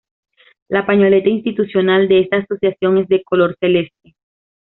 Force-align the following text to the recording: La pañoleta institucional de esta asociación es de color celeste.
La 0.67 0.83
pañoleta 0.87 1.29
institucional 1.29 2.07
de 2.07 2.21
esta 2.21 2.37
asociación 2.37 2.97
es 2.97 3.07
de 3.07 3.21
color 3.23 3.55
celeste. 3.59 4.15